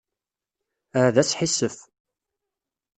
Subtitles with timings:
[0.99, 1.77] Ah, d asḥissef.